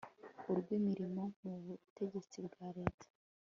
[0.51, 3.07] urw imirimo mu butegetsi bwa leta